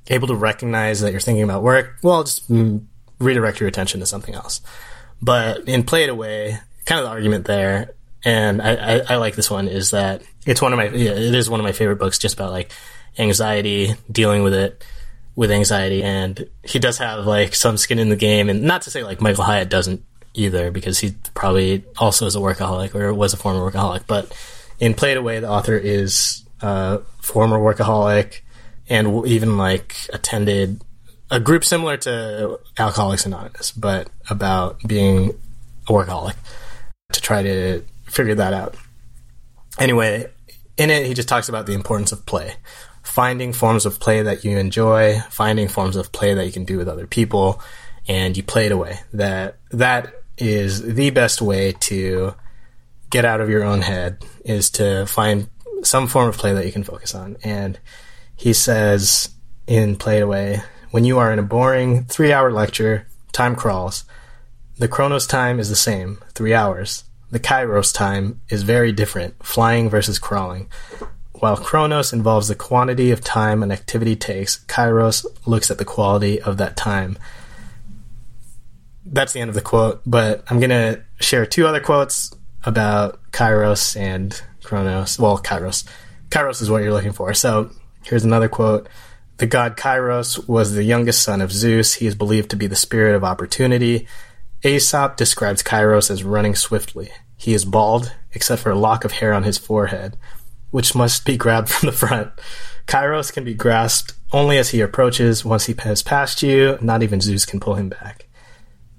able 0.07 0.27
to 0.27 0.35
recognize 0.35 1.01
that 1.01 1.11
you're 1.11 1.21
thinking 1.21 1.43
about 1.43 1.63
work, 1.63 1.97
well, 2.03 2.23
just 2.23 2.43
redirect 3.19 3.59
your 3.59 3.69
attention 3.69 3.99
to 3.99 4.05
something 4.05 4.35
else. 4.35 4.61
But 5.21 5.67
in 5.67 5.83
Play 5.83 6.03
It 6.03 6.09
Away, 6.09 6.57
kind 6.85 6.99
of 6.99 7.05
the 7.05 7.11
argument 7.11 7.45
there, 7.45 7.91
and 8.25 8.61
I, 8.61 8.75
I, 8.75 9.01
I 9.09 9.15
like 9.15 9.35
this 9.35 9.49
one, 9.49 9.67
is 9.67 9.91
that 9.91 10.21
it's 10.45 10.61
one 10.61 10.73
of 10.73 10.77
my, 10.77 10.89
yeah, 10.89 11.11
it 11.11 11.35
is 11.35 11.49
one 11.49 11.59
of 11.59 11.63
my 11.63 11.71
favorite 11.71 11.99
books 11.99 12.17
just 12.17 12.35
about 12.35 12.51
like 12.51 12.71
anxiety, 13.17 13.95
dealing 14.11 14.43
with 14.43 14.53
it, 14.53 14.83
with 15.35 15.51
anxiety. 15.51 16.03
And 16.03 16.49
he 16.63 16.79
does 16.79 16.97
have 16.99 17.25
like 17.25 17.55
some 17.55 17.77
skin 17.77 17.99
in 17.99 18.09
the 18.09 18.15
game. 18.15 18.49
And 18.49 18.63
not 18.63 18.83
to 18.83 18.91
say 18.91 19.03
like 19.03 19.21
Michael 19.21 19.43
Hyatt 19.43 19.69
doesn't 19.69 20.03
either, 20.33 20.71
because 20.71 20.99
he 20.99 21.15
probably 21.33 21.83
also 21.97 22.25
is 22.25 22.35
a 22.35 22.39
workaholic 22.39 22.95
or 22.95 23.13
was 23.13 23.33
a 23.33 23.37
former 23.37 23.59
workaholic. 23.69 24.03
But 24.07 24.35
in 24.79 24.93
Play 24.93 25.11
It 25.11 25.17
Away, 25.17 25.39
the 25.39 25.49
author 25.49 25.77
is 25.77 26.43
a 26.61 26.99
former 27.21 27.57
workaholic 27.57 28.41
and 28.89 29.25
even 29.25 29.57
like 29.57 29.95
attended 30.11 30.81
a 31.31 31.39
group 31.39 31.63
similar 31.63 31.97
to 31.97 32.59
Alcoholics 32.77 33.25
Anonymous, 33.25 33.71
but 33.71 34.09
about 34.29 34.79
being 34.85 35.31
a 35.87 35.91
workaholic 35.91 36.35
to 37.11 37.21
try 37.21 37.41
to 37.41 37.83
figure 38.05 38.35
that 38.35 38.53
out. 38.53 38.75
Anyway, 39.79 40.27
in 40.77 40.89
it, 40.89 41.07
he 41.07 41.13
just 41.13 41.27
talks 41.27 41.49
about 41.49 41.65
the 41.65 41.73
importance 41.73 42.11
of 42.11 42.25
play, 42.25 42.55
finding 43.01 43.53
forms 43.53 43.85
of 43.85 43.99
play 43.99 44.21
that 44.21 44.43
you 44.43 44.57
enjoy, 44.57 45.19
finding 45.29 45.67
forms 45.67 45.95
of 45.95 46.11
play 46.11 46.33
that 46.33 46.45
you 46.45 46.51
can 46.51 46.65
do 46.65 46.77
with 46.77 46.87
other 46.87 47.07
people, 47.07 47.61
and 48.07 48.37
you 48.37 48.43
play 48.43 48.67
it 48.67 48.71
away. 48.71 48.99
That 49.13 49.57
that 49.71 50.13
is 50.37 50.81
the 50.81 51.09
best 51.11 51.41
way 51.41 51.73
to 51.79 52.35
get 53.09 53.25
out 53.25 53.41
of 53.41 53.49
your 53.49 53.63
own 53.63 53.81
head 53.81 54.23
is 54.43 54.69
to 54.71 55.05
find 55.05 55.47
some 55.83 56.07
form 56.07 56.27
of 56.27 56.37
play 56.37 56.53
that 56.53 56.65
you 56.65 56.71
can 56.71 56.83
focus 56.83 57.13
on. 57.13 57.37
And 57.43 57.79
he 58.35 58.53
says 58.53 59.29
in 59.67 59.95
Play 59.95 60.17
It 60.17 60.23
Away, 60.23 60.61
when 60.91 61.05
you 61.05 61.17
are 61.17 61.31
in 61.31 61.39
a 61.39 61.43
boring 61.43 62.03
three 62.05 62.31
hour 62.31 62.51
lecture, 62.51 63.07
time 63.31 63.55
crawls. 63.55 64.05
The 64.77 64.87
Chronos 64.87 65.27
time 65.27 65.59
is 65.59 65.69
the 65.69 65.75
same, 65.75 66.19
three 66.33 66.53
hours. 66.53 67.03
The 67.31 67.39
Kairos 67.39 67.93
time 67.93 68.41
is 68.49 68.63
very 68.63 68.91
different, 68.91 69.43
flying 69.43 69.89
versus 69.89 70.19
crawling. 70.19 70.69
While 71.33 71.57
Chronos 71.57 72.13
involves 72.13 72.47
the 72.47 72.55
quantity 72.55 73.11
of 73.11 73.21
time 73.21 73.63
an 73.63 73.71
activity 73.71 74.15
takes, 74.15 74.63
Kairos 74.65 75.25
looks 75.45 75.71
at 75.71 75.77
the 75.77 75.85
quality 75.85 76.39
of 76.41 76.57
that 76.57 76.77
time. 76.77 77.17
That's 79.05 79.33
the 79.33 79.41
end 79.41 79.49
of 79.49 79.55
the 79.55 79.61
quote, 79.61 80.01
but 80.05 80.43
I'm 80.49 80.59
going 80.59 80.69
to 80.69 81.03
share 81.19 81.45
two 81.45 81.65
other 81.65 81.79
quotes 81.79 82.33
about 82.63 83.19
Kairos 83.31 83.99
and 83.99 84.39
Chronos. 84.63 85.19
Well, 85.19 85.37
Kairos. 85.39 85.87
Kairos 86.29 86.61
is 86.61 86.69
what 86.69 86.83
you're 86.83 86.93
looking 86.93 87.11
for. 87.13 87.33
So 87.33 87.71
here's 88.03 88.23
another 88.23 88.49
quote. 88.49 88.87
The 89.37 89.47
god 89.47 89.77
Kairos 89.77 90.47
was 90.47 90.73
the 90.73 90.83
youngest 90.83 91.23
son 91.23 91.41
of 91.41 91.51
Zeus. 91.51 91.95
He 91.95 92.05
is 92.05 92.15
believed 92.15 92.49
to 92.51 92.55
be 92.55 92.67
the 92.67 92.75
spirit 92.75 93.15
of 93.15 93.23
opportunity. 93.23 94.07
Aesop 94.63 95.17
describes 95.17 95.63
Kairos 95.63 96.09
as 96.09 96.23
running 96.23 96.55
swiftly. 96.55 97.11
He 97.35 97.53
is 97.53 97.65
bald, 97.65 98.13
except 98.33 98.61
for 98.61 98.71
a 98.71 98.77
lock 98.77 99.03
of 99.03 99.13
hair 99.13 99.33
on 99.33 99.43
his 99.43 99.57
forehead, 99.57 100.15
which 100.71 100.95
must 100.95 101.25
be 101.25 101.35
grabbed 101.35 101.69
from 101.71 101.87
the 101.87 101.95
front. 101.95 102.31
Kairos 102.87 103.33
can 103.33 103.43
be 103.43 103.53
grasped 103.53 104.13
only 104.31 104.57
as 104.57 104.69
he 104.69 104.81
approaches. 104.81 105.43
Once 105.43 105.65
he 105.65 105.75
has 105.79 106.03
passed 106.03 106.43
you, 106.43 106.77
not 106.81 107.03
even 107.03 107.21
Zeus 107.21 107.45
can 107.45 107.59
pull 107.59 107.75
him 107.75 107.89
back. 107.89 108.27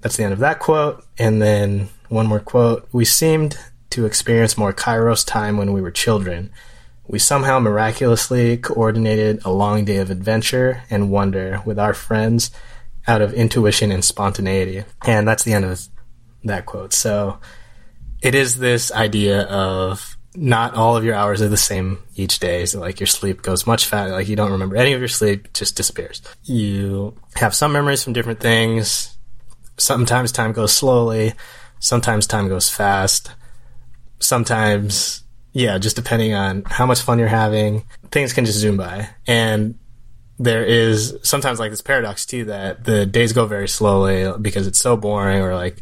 That's 0.01 0.17
the 0.17 0.23
end 0.23 0.33
of 0.33 0.39
that 0.39 0.59
quote. 0.59 1.03
And 1.17 1.41
then 1.41 1.89
one 2.09 2.27
more 2.27 2.39
quote. 2.39 2.87
We 2.91 3.05
seemed 3.05 3.57
to 3.91 4.05
experience 4.05 4.57
more 4.57 4.73
Kairos 4.73 5.25
time 5.25 5.57
when 5.57 5.73
we 5.73 5.81
were 5.81 5.91
children. 5.91 6.51
We 7.07 7.19
somehow 7.19 7.59
miraculously 7.59 8.57
coordinated 8.57 9.45
a 9.45 9.51
long 9.51 9.85
day 9.85 9.97
of 9.97 10.09
adventure 10.09 10.83
and 10.89 11.11
wonder 11.11 11.61
with 11.65 11.77
our 11.77 11.93
friends 11.93 12.51
out 13.07 13.21
of 13.21 13.33
intuition 13.33 13.91
and 13.91 14.03
spontaneity. 14.03 14.83
And 15.05 15.27
that's 15.27 15.43
the 15.43 15.53
end 15.53 15.65
of 15.65 15.87
that 16.43 16.65
quote. 16.65 16.93
So 16.93 17.39
it 18.21 18.33
is 18.33 18.57
this 18.57 18.91
idea 18.91 19.43
of 19.43 20.17
not 20.35 20.73
all 20.73 20.97
of 20.97 21.03
your 21.03 21.15
hours 21.15 21.41
are 21.41 21.47
the 21.47 21.57
same 21.57 21.99
each 22.15 22.39
day. 22.39 22.65
So 22.65 22.79
like 22.79 22.99
your 22.99 23.07
sleep 23.07 23.41
goes 23.41 23.67
much 23.67 23.85
faster. 23.85 24.13
Like 24.13 24.27
you 24.27 24.35
don't 24.35 24.51
remember 24.51 24.75
any 24.75 24.93
of 24.93 24.99
your 24.99 25.07
sleep, 25.07 25.53
just 25.53 25.75
disappears. 25.75 26.21
You 26.43 27.15
have 27.35 27.55
some 27.55 27.71
memories 27.71 28.03
from 28.03 28.13
different 28.13 28.39
things. 28.39 29.15
Sometimes 29.77 30.31
time 30.31 30.51
goes 30.51 30.73
slowly. 30.73 31.33
Sometimes 31.79 32.27
time 32.27 32.47
goes 32.47 32.69
fast. 32.69 33.31
Sometimes 34.19 35.23
yeah, 35.55 35.77
just 35.77 35.95
depending 35.95 36.33
on 36.33 36.63
how 36.65 36.85
much 36.85 36.99
fun 36.99 37.17
you're 37.17 37.29
having, 37.29 37.85
things 38.11 38.33
can 38.33 38.43
just 38.43 38.57
zoom 38.57 38.75
by. 38.75 39.07
And 39.25 39.79
there 40.37 40.65
is 40.65 41.17
sometimes 41.23 41.59
like 41.59 41.71
this 41.71 41.81
paradox 41.81 42.25
too 42.25 42.43
that 42.45 42.83
the 42.83 43.05
days 43.05 43.31
go 43.31 43.45
very 43.45 43.69
slowly 43.69 44.37
because 44.41 44.67
it's 44.67 44.79
so 44.79 44.97
boring 44.97 45.41
or 45.41 45.55
like 45.55 45.79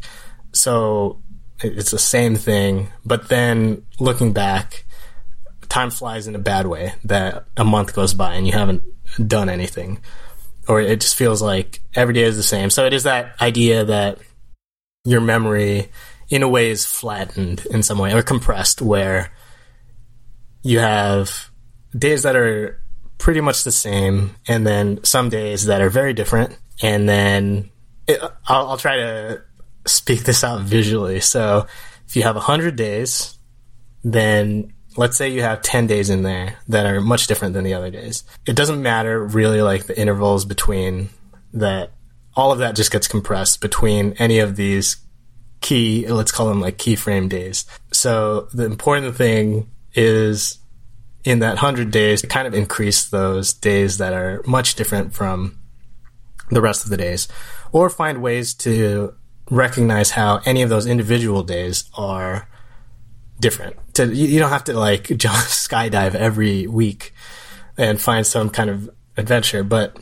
so 0.52 1.20
it's 1.60 1.90
the 1.90 1.98
same 1.98 2.36
thing. 2.36 2.92
But 3.04 3.28
then 3.28 3.84
looking 3.98 4.32
back, 4.32 4.84
time 5.68 5.90
flies 5.90 6.28
in 6.28 6.36
a 6.36 6.38
bad 6.38 6.68
way 6.68 6.94
that 7.02 7.46
a 7.56 7.64
month 7.64 7.94
goes 7.94 8.14
by 8.14 8.34
and 8.34 8.46
you 8.46 8.52
haven't 8.52 8.84
done 9.26 9.48
anything. 9.48 9.98
Or 10.68 10.80
it 10.80 11.00
just 11.00 11.16
feels 11.16 11.42
like 11.42 11.80
every 11.96 12.14
day 12.14 12.22
is 12.22 12.36
the 12.36 12.44
same. 12.44 12.70
So 12.70 12.86
it 12.86 12.92
is 12.92 13.02
that 13.02 13.34
idea 13.40 13.84
that 13.84 14.18
your 15.04 15.20
memory 15.20 15.90
in 16.30 16.44
a 16.44 16.48
way 16.48 16.70
is 16.70 16.86
flattened 16.86 17.66
in 17.72 17.82
some 17.82 17.98
way 17.98 18.14
or 18.14 18.22
compressed 18.22 18.80
where 18.80 19.32
you 20.64 20.80
have 20.80 21.50
days 21.96 22.24
that 22.24 22.34
are 22.34 22.82
pretty 23.18 23.40
much 23.40 23.62
the 23.62 23.70
same, 23.70 24.34
and 24.48 24.66
then 24.66 25.04
some 25.04 25.28
days 25.28 25.66
that 25.66 25.80
are 25.80 25.90
very 25.90 26.12
different. 26.12 26.58
And 26.82 27.08
then 27.08 27.70
it, 28.08 28.20
I'll, 28.48 28.70
I'll 28.70 28.76
try 28.76 28.96
to 28.96 29.42
speak 29.86 30.24
this 30.24 30.42
out 30.42 30.62
visually. 30.62 31.20
So 31.20 31.66
if 32.08 32.16
you 32.16 32.22
have 32.22 32.34
100 32.34 32.74
days, 32.74 33.38
then 34.02 34.72
let's 34.96 35.16
say 35.16 35.28
you 35.28 35.42
have 35.42 35.62
10 35.62 35.86
days 35.86 36.10
in 36.10 36.22
there 36.22 36.56
that 36.68 36.86
are 36.86 37.00
much 37.00 37.26
different 37.26 37.54
than 37.54 37.64
the 37.64 37.74
other 37.74 37.90
days. 37.90 38.24
It 38.46 38.56
doesn't 38.56 38.82
matter 38.82 39.22
really 39.22 39.62
like 39.62 39.84
the 39.84 39.98
intervals 39.98 40.44
between 40.44 41.10
that. 41.52 41.92
All 42.36 42.50
of 42.50 42.58
that 42.58 42.74
just 42.74 42.90
gets 42.90 43.06
compressed 43.06 43.60
between 43.60 44.14
any 44.14 44.40
of 44.40 44.56
these 44.56 44.96
key, 45.60 46.06
let's 46.08 46.32
call 46.32 46.48
them 46.48 46.60
like 46.60 46.78
keyframe 46.78 47.28
days. 47.28 47.64
So 47.92 48.48
the 48.52 48.64
important 48.64 49.14
thing 49.14 49.70
is 49.94 50.58
in 51.24 51.38
that 51.38 51.54
100 51.54 51.90
days 51.90 52.20
to 52.20 52.26
kind 52.26 52.46
of 52.46 52.54
increase 52.54 53.08
those 53.08 53.52
days 53.52 53.98
that 53.98 54.12
are 54.12 54.42
much 54.46 54.74
different 54.74 55.14
from 55.14 55.58
the 56.50 56.60
rest 56.60 56.84
of 56.84 56.90
the 56.90 56.96
days 56.96 57.26
or 57.72 57.88
find 57.88 58.20
ways 58.20 58.52
to 58.54 59.14
recognize 59.50 60.10
how 60.12 60.40
any 60.44 60.62
of 60.62 60.68
those 60.68 60.86
individual 60.86 61.42
days 61.42 61.84
are 61.96 62.48
different. 63.40 63.76
To 63.94 64.06
you, 64.06 64.26
you 64.26 64.38
don't 64.38 64.50
have 64.50 64.64
to 64.64 64.74
like 64.74 65.04
jump 65.16 65.36
skydive 65.36 66.14
every 66.14 66.66
week 66.66 67.14
and 67.76 68.00
find 68.00 68.26
some 68.26 68.50
kind 68.50 68.70
of 68.70 68.90
adventure 69.16 69.62
but 69.62 69.96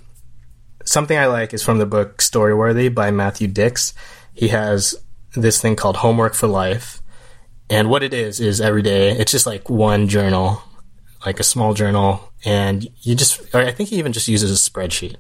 something 0.85 1.19
i 1.19 1.27
like 1.27 1.53
is 1.53 1.63
from 1.63 1.79
the 1.79 1.87
book 1.87 2.19
storyworthy 2.19 2.93
by 2.93 3.11
Matthew 3.11 3.47
Dicks. 3.47 3.95
He 4.35 4.49
has 4.49 4.97
this 5.35 5.61
thing 5.61 5.77
called 5.77 5.97
homework 5.99 6.35
for 6.35 6.47
life 6.47 7.02
and 7.73 7.89
what 7.89 8.03
it 8.03 8.13
is 8.13 8.39
is 8.39 8.61
every 8.61 8.83
day 8.83 9.13
it's 9.13 9.33
just 9.33 9.47
like 9.47 9.71
one 9.71 10.07
journal, 10.07 10.63
like 11.25 11.41
a 11.41 11.45
small 11.45 11.73
journal, 11.75 12.33
and 12.45 12.87
you 13.01 13.15
just 13.15 13.55
I 13.55 13.73
think 13.73 13.89
he 13.89 13.97
even 13.97 14.13
just 14.13 14.29
uses 14.29 14.51
a 14.51 14.71
spreadsheet. 14.71 15.17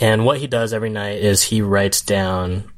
And 0.00 0.24
what 0.24 0.38
he 0.38 0.46
does 0.46 0.72
every 0.72 0.90
night 0.90 1.18
is 1.18 1.44
he 1.44 1.62
writes 1.62 2.00
down 2.00 2.72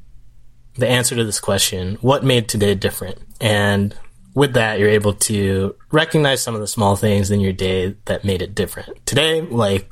the 0.75 0.87
answer 0.87 1.15
to 1.15 1.23
this 1.23 1.39
question, 1.39 1.97
what 2.01 2.23
made 2.23 2.47
today 2.47 2.75
different? 2.75 3.17
And 3.41 3.95
with 4.35 4.53
that, 4.53 4.79
you're 4.79 4.89
able 4.89 5.13
to 5.13 5.75
recognize 5.91 6.41
some 6.41 6.53
of 6.53 6.61
the 6.61 6.67
small 6.67 6.95
things 6.95 7.31
in 7.31 7.39
your 7.39 7.53
day 7.53 7.95
that 8.05 8.25
made 8.25 8.41
it 8.41 8.55
different. 8.55 9.05
Today, 9.05 9.41
like, 9.41 9.89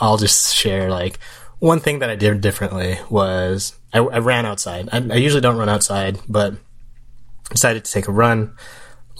I'll 0.00 0.16
just 0.16 0.54
share, 0.54 0.88
like, 0.88 1.18
one 1.58 1.80
thing 1.80 1.98
that 1.98 2.10
I 2.10 2.16
did 2.16 2.40
differently 2.40 2.98
was 3.10 3.76
I, 3.92 3.98
I 3.98 4.18
ran 4.18 4.46
outside. 4.46 4.88
I, 4.92 4.96
I, 4.98 5.16
usually 5.16 5.40
don't 5.40 5.58
run 5.58 5.68
outside, 5.68 6.18
but 6.28 6.54
decided 7.52 7.84
to 7.84 7.92
take 7.92 8.08
a 8.08 8.12
run, 8.12 8.54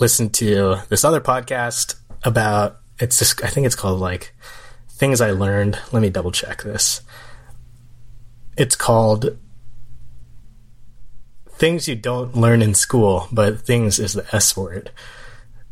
listen 0.01 0.31
to 0.31 0.77
this 0.89 1.05
other 1.05 1.21
podcast 1.21 1.95
about 2.25 2.81
it's 2.99 3.19
just 3.19 3.43
I 3.45 3.49
think 3.49 3.67
it's 3.67 3.77
called 3.77 4.01
like 4.01 4.35
things 4.89 5.21
I 5.21 5.31
learned. 5.31 5.79
Let 5.93 6.03
me 6.03 6.11
double 6.11 6.33
check 6.33 6.63
this. 6.63 7.03
It's 8.57 8.77
called 8.77 9.37
things 11.47 11.89
you 11.89 11.95
don't 11.95 12.37
learn 12.37 12.63
in 12.63 12.75
school, 12.75 13.29
but 13.31 13.61
things 13.61 13.99
is 13.99 14.15
the 14.15 14.27
S 14.35 14.57
word. 14.57 14.91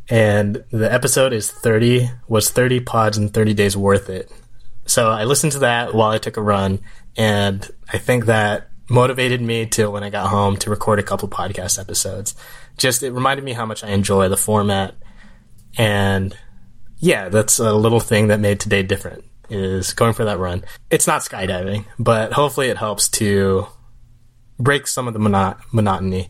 And 0.09 0.64
the 0.71 0.93
episode 0.93 1.33
is 1.33 1.50
30 1.50 2.11
was 2.29 2.50
30 2.50 2.81
pods 2.81 3.17
and 3.17 3.33
30 3.33 3.55
days 3.55 3.76
worth 3.76 4.09
it. 4.09 4.31
So 4.87 5.11
I 5.11 5.25
listened 5.25 5.52
to 5.52 5.61
that 5.61 5.95
while 5.95 6.11
I 6.11 6.19
took 6.19 6.37
a 6.37 6.43
run 6.43 6.81
and 7.17 7.69
I 7.93 7.99
think 7.99 8.26
that 8.26 8.70
motivated 8.91 9.41
me 9.41 9.67
to 9.67 9.91
when 9.91 10.03
I 10.03 10.11
got 10.11 10.29
home 10.29 10.57
to 10.59 10.71
record 10.71 10.99
a 10.99 11.03
couple 11.03 11.29
podcast 11.29 11.79
episodes. 11.79 12.35
Just 12.77 13.03
it 13.03 13.13
reminded 13.13 13.45
me 13.45 13.53
how 13.53 13.65
much 13.65 13.85
I 13.85 13.89
enjoy 13.89 14.29
the 14.29 14.37
format, 14.37 14.95
and 15.79 16.37
yeah, 16.99 17.29
that's 17.29 17.59
a 17.59 17.73
little 17.73 18.01
thing 18.01 18.29
that 18.29 18.41
made 18.41 18.61
today 18.61 18.83
different. 18.83 19.25
is 19.49 19.95
going 19.95 20.13
for 20.13 20.25
that 20.25 20.39
run. 20.39 20.65
It's 20.91 21.07
not 21.07 21.23
skydiving, 21.23 21.85
but 21.99 22.33
hopefully 22.33 22.69
it 22.69 22.77
helps 22.77 23.09
to 23.11 23.67
break 24.59 24.87
some 24.87 25.09
of 25.09 25.15
the 25.15 25.19
mono- 25.19 25.57
monotony 25.73 26.29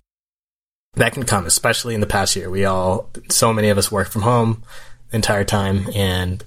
that 0.94 1.12
can 1.12 1.24
come, 1.24 1.46
especially 1.46 1.94
in 1.94 2.00
the 2.00 2.06
past 2.06 2.36
year. 2.36 2.48
We 2.50 2.64
all, 2.64 3.10
so 3.28 3.52
many 3.52 3.68
of 3.68 3.78
us 3.78 3.92
work 3.92 4.08
from 4.08 4.22
home 4.22 4.62
the 5.10 5.16
entire 5.16 5.44
time 5.44 5.88
and 5.94 6.44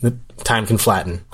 the 0.00 0.16
time 0.38 0.66
can 0.66 0.78
flatten. 0.78 1.24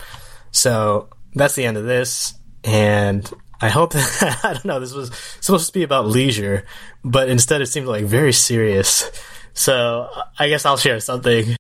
So 0.50 1.09
that's 1.35 1.54
the 1.54 1.64
end 1.64 1.76
of 1.76 1.85
this. 1.85 2.35
And 2.64 3.30
I 3.60 3.68
hope 3.68 3.92
that, 3.94 4.40
I 4.42 4.52
don't 4.54 4.64
know, 4.64 4.80
this 4.80 4.94
was 4.94 5.14
supposed 5.40 5.66
to 5.66 5.72
be 5.72 5.82
about 5.82 6.06
leisure, 6.06 6.64
but 7.04 7.28
instead 7.28 7.60
it 7.60 7.66
seemed 7.66 7.86
like 7.86 8.04
very 8.04 8.32
serious. 8.32 9.10
So 9.52 10.08
I 10.38 10.48
guess 10.48 10.64
I'll 10.64 10.76
share 10.76 11.00
something. 11.00 11.56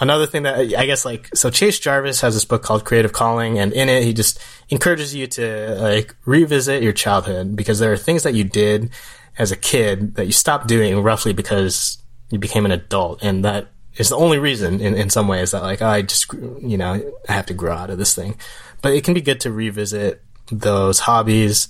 Another 0.00 0.26
thing 0.26 0.44
that 0.44 0.58
I 0.58 0.86
guess 0.86 1.04
like, 1.04 1.28
so 1.34 1.50
Chase 1.50 1.78
Jarvis 1.78 2.22
has 2.22 2.34
this 2.34 2.46
book 2.46 2.62
called 2.62 2.86
Creative 2.86 3.12
Calling 3.12 3.58
and 3.58 3.72
in 3.72 3.88
it 3.90 4.02
he 4.02 4.14
just 4.14 4.40
encourages 4.70 5.14
you 5.14 5.26
to 5.26 5.76
like 5.78 6.16
revisit 6.24 6.82
your 6.82 6.94
childhood 6.94 7.54
because 7.54 7.78
there 7.78 7.92
are 7.92 7.98
things 7.98 8.22
that 8.22 8.34
you 8.34 8.44
did 8.44 8.90
as 9.38 9.52
a 9.52 9.56
kid 9.56 10.14
that 10.14 10.24
you 10.24 10.32
stopped 10.32 10.66
doing 10.66 11.02
roughly 11.02 11.34
because 11.34 11.98
you 12.30 12.38
became 12.38 12.64
an 12.64 12.72
adult 12.72 13.22
and 13.22 13.44
that 13.44 13.68
is 13.96 14.08
the 14.08 14.16
only 14.16 14.38
reason 14.38 14.80
in, 14.80 14.94
in 14.94 15.10
some 15.10 15.28
ways 15.28 15.50
that 15.50 15.62
like, 15.62 15.82
I 15.82 16.02
just, 16.02 16.32
you 16.32 16.78
know, 16.78 17.12
I 17.28 17.32
have 17.32 17.46
to 17.46 17.54
grow 17.54 17.74
out 17.74 17.90
of 17.90 17.98
this 17.98 18.14
thing. 18.14 18.36
But 18.82 18.94
it 18.94 19.04
can 19.04 19.14
be 19.14 19.20
good 19.20 19.40
to 19.40 19.52
revisit 19.52 20.22
those 20.50 21.00
hobbies. 21.00 21.68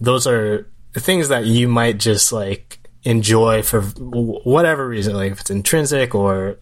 Those 0.00 0.26
are 0.26 0.68
things 0.94 1.28
that 1.28 1.44
you 1.44 1.68
might 1.68 1.98
just 1.98 2.32
like 2.32 2.80
enjoy 3.04 3.62
for 3.62 3.82
whatever 3.82 4.88
reason, 4.88 5.14
like 5.14 5.32
if 5.32 5.40
it's 5.40 5.50
intrinsic 5.50 6.14
or 6.14 6.58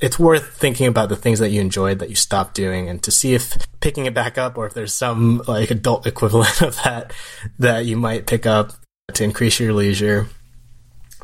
it's 0.00 0.18
worth 0.18 0.56
thinking 0.56 0.86
about 0.86 1.08
the 1.08 1.16
things 1.16 1.38
that 1.38 1.50
you 1.50 1.60
enjoyed 1.60 2.00
that 2.00 2.10
you 2.10 2.16
stopped 2.16 2.54
doing 2.54 2.88
and 2.88 3.02
to 3.02 3.10
see 3.10 3.34
if 3.34 3.56
picking 3.80 4.06
it 4.06 4.14
back 4.14 4.36
up 4.36 4.58
or 4.58 4.66
if 4.66 4.74
there's 4.74 4.94
some 4.94 5.40
like 5.46 5.70
adult 5.70 6.06
equivalent 6.06 6.62
of 6.62 6.76
that 6.82 7.12
that 7.58 7.86
you 7.86 7.96
might 7.96 8.26
pick 8.26 8.46
up 8.46 8.72
to 9.14 9.24
increase 9.24 9.60
your 9.60 9.72
leisure. 9.72 10.26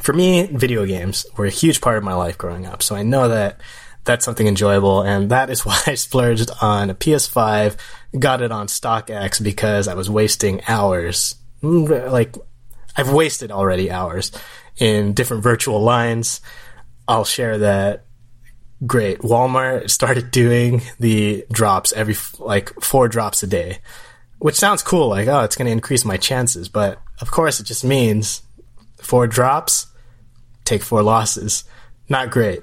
For 0.00 0.12
me, 0.12 0.46
video 0.46 0.86
games 0.86 1.26
were 1.36 1.46
a 1.46 1.50
huge 1.50 1.80
part 1.80 1.98
of 1.98 2.04
my 2.04 2.14
life 2.14 2.38
growing 2.38 2.66
up. 2.66 2.82
So 2.82 2.94
I 2.94 3.02
know 3.02 3.28
that 3.28 3.60
that's 4.08 4.24
something 4.24 4.46
enjoyable. 4.48 5.02
And 5.02 5.30
that 5.30 5.50
is 5.50 5.64
why 5.66 5.80
I 5.86 5.94
splurged 5.94 6.50
on 6.60 6.90
a 6.90 6.94
PS5, 6.94 7.76
got 8.18 8.42
it 8.42 8.50
on 8.50 8.66
StockX 8.66 9.40
because 9.40 9.86
I 9.86 9.94
was 9.94 10.10
wasting 10.10 10.62
hours. 10.66 11.36
Mm, 11.62 12.10
like, 12.10 12.34
I've 12.96 13.12
wasted 13.12 13.52
already 13.52 13.92
hours 13.92 14.32
in 14.78 15.12
different 15.12 15.44
virtual 15.44 15.80
lines. 15.80 16.40
I'll 17.06 17.24
share 17.24 17.58
that. 17.58 18.06
Great. 18.86 19.20
Walmart 19.20 19.90
started 19.98 20.30
doing 20.30 20.82
the 20.98 21.44
drops 21.52 21.92
every, 21.92 22.16
like, 22.38 22.72
four 22.80 23.08
drops 23.08 23.42
a 23.42 23.46
day, 23.46 23.78
which 24.38 24.56
sounds 24.56 24.82
cool. 24.82 25.08
Like, 25.08 25.28
oh, 25.28 25.40
it's 25.40 25.56
going 25.56 25.66
to 25.66 25.72
increase 25.72 26.04
my 26.04 26.16
chances. 26.16 26.68
But 26.68 26.98
of 27.20 27.30
course, 27.30 27.60
it 27.60 27.64
just 27.64 27.84
means 27.84 28.42
four 29.02 29.26
drops, 29.26 29.86
take 30.64 30.82
four 30.82 31.02
losses. 31.02 31.64
Not 32.08 32.30
great 32.30 32.62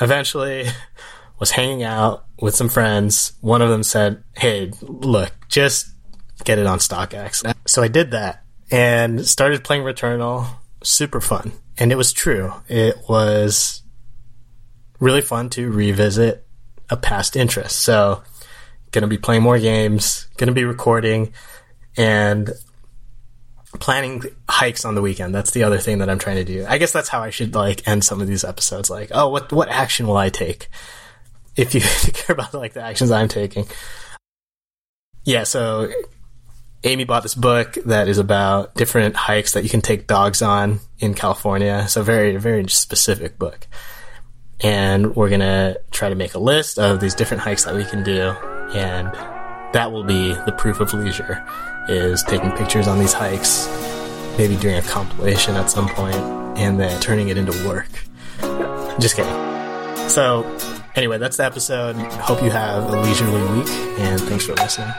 eventually 0.00 0.66
was 1.38 1.50
hanging 1.50 1.82
out 1.82 2.24
with 2.40 2.54
some 2.54 2.68
friends. 2.68 3.32
One 3.40 3.62
of 3.62 3.68
them 3.68 3.82
said, 3.82 4.22
Hey, 4.36 4.72
look, 4.80 5.32
just 5.48 5.88
get 6.44 6.58
it 6.58 6.66
on 6.66 6.78
StockX. 6.78 7.54
So 7.66 7.82
I 7.82 7.88
did 7.88 8.10
that 8.12 8.44
and 8.70 9.26
started 9.26 9.64
playing 9.64 9.82
Returnal. 9.82 10.46
Super 10.82 11.20
fun. 11.20 11.52
And 11.78 11.92
it 11.92 11.96
was 11.96 12.12
true. 12.12 12.52
It 12.68 12.96
was 13.08 13.82
really 14.98 15.20
fun 15.20 15.50
to 15.50 15.70
revisit 15.70 16.46
a 16.88 16.96
past 16.96 17.36
interest. 17.36 17.80
So, 17.80 18.22
gonna 18.92 19.06
be 19.06 19.18
playing 19.18 19.42
more 19.42 19.58
games, 19.58 20.28
gonna 20.36 20.52
be 20.52 20.64
recording, 20.64 21.32
and 21.96 22.50
planning 23.80 24.22
hikes 24.48 24.84
on 24.84 24.94
the 24.94 25.02
weekend. 25.02 25.34
That's 25.34 25.50
the 25.52 25.64
other 25.64 25.78
thing 25.78 25.98
that 25.98 26.10
I'm 26.10 26.18
trying 26.18 26.36
to 26.36 26.44
do. 26.44 26.64
I 26.68 26.78
guess 26.78 26.92
that's 26.92 27.08
how 27.08 27.20
I 27.22 27.30
should 27.30 27.54
like 27.54 27.86
end 27.88 28.04
some 28.04 28.20
of 28.20 28.26
these 28.26 28.44
episodes. 28.44 28.90
Like, 28.90 29.10
oh, 29.12 29.28
what 29.28 29.52
what 29.52 29.68
action 29.68 30.06
will 30.06 30.16
I 30.16 30.28
take? 30.28 30.68
If 31.54 31.74
you, 31.74 31.82
care 32.14 32.32
about 32.32 32.54
like 32.54 32.72
the 32.72 32.82
actions 32.82 33.10
I'm 33.10 33.28
taking. 33.28 33.66
Yeah, 35.22 35.44
so 35.44 35.92
Amy 36.82 37.04
bought 37.04 37.22
this 37.22 37.34
book 37.34 37.74
that 37.84 38.08
is 38.08 38.16
about 38.16 38.74
different 38.74 39.16
hikes 39.16 39.52
that 39.52 39.62
you 39.62 39.68
can 39.68 39.82
take 39.82 40.06
dogs 40.06 40.40
on 40.40 40.80
in 40.98 41.12
California. 41.12 41.86
So 41.88 42.02
very 42.02 42.38
very 42.38 42.66
specific 42.68 43.38
book. 43.38 43.66
And 44.60 45.14
we're 45.14 45.28
gonna 45.28 45.76
try 45.90 46.08
to 46.08 46.14
make 46.14 46.32
a 46.32 46.38
list 46.38 46.78
of 46.78 47.00
these 47.00 47.14
different 47.14 47.42
hikes 47.42 47.64
that 47.64 47.74
we 47.74 47.84
can 47.84 48.02
do, 48.02 48.30
and 48.72 49.14
that 49.72 49.90
will 49.92 50.04
be 50.04 50.34
the 50.46 50.52
proof 50.52 50.80
of 50.80 50.92
leisure 50.94 51.44
is 51.88 52.22
taking 52.22 52.50
pictures 52.52 52.86
on 52.86 52.98
these 52.98 53.12
hikes, 53.12 53.66
maybe 54.38 54.56
doing 54.56 54.76
a 54.76 54.82
compilation 54.82 55.56
at 55.56 55.70
some 55.70 55.88
point, 55.88 56.16
and 56.56 56.78
then 56.78 57.00
turning 57.00 57.28
it 57.28 57.36
into 57.36 57.52
work. 57.66 57.88
Just 59.00 59.16
kidding. 59.16 59.32
So, 60.08 60.44
anyway, 60.94 61.18
that's 61.18 61.36
the 61.36 61.44
episode. 61.44 61.96
Hope 61.96 62.42
you 62.42 62.50
have 62.50 62.92
a 62.92 63.00
leisurely 63.00 63.42
week, 63.58 63.68
and 63.98 64.20
thanks 64.20 64.46
for 64.46 64.54
listening. 64.54 64.92